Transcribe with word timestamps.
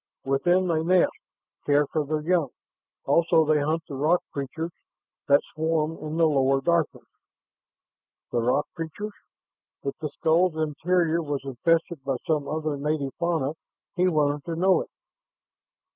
"Within 0.25 0.67
they 0.67 0.81
nest, 0.81 1.11
care 1.67 1.85
for 1.85 2.03
their 2.03 2.21
young. 2.21 2.49
Also 3.05 3.45
they 3.45 3.59
hunt 3.61 3.83
the 3.87 3.93
rock 3.93 4.23
creatures 4.33 4.71
that 5.27 5.43
swarm 5.53 5.91
in 6.01 6.17
the 6.17 6.25
lower 6.27 6.59
darkness." 6.59 7.05
"The 8.31 8.41
rock 8.41 8.65
creatures?" 8.73 9.13
If 9.83 9.95
the 9.99 10.09
skull's 10.09 10.57
interior 10.57 11.21
was 11.21 11.45
infested 11.45 12.03
by 12.03 12.15
some 12.25 12.47
other 12.47 12.77
native 12.77 13.13
fauna, 13.19 13.53
he 13.95 14.07
wanted 14.07 14.43
to 14.45 14.55
know 14.55 14.81
it. 14.81 14.89